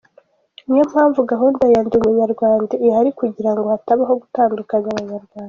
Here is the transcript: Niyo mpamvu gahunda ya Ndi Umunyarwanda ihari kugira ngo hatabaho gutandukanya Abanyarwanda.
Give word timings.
Niyo 0.67 0.83
mpamvu 0.91 1.19
gahunda 1.31 1.63
ya 1.73 1.79
Ndi 1.85 1.95
Umunyarwanda 1.97 2.73
ihari 2.87 3.09
kugira 3.19 3.49
ngo 3.55 3.65
hatabaho 3.73 4.13
gutandukanya 4.21 4.87
Abanyarwanda. 4.91 5.39